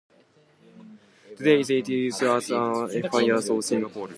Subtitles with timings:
[1.37, 4.09] Today, it is used as an epithet for Singapore.